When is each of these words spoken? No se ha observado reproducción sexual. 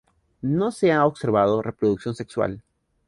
No 0.41 0.71
se 0.71 0.91
ha 0.93 1.05
observado 1.05 1.61
reproducción 1.61 2.15
sexual. 2.15 2.63